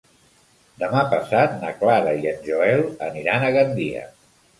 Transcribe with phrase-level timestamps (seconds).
[0.83, 4.03] Demà passat na Clara i en Joel aniran a Gandia.